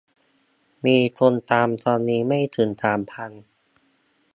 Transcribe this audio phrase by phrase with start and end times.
[0.85, 3.31] มีคนตามตอนนี้ไม่ถึงสามพัน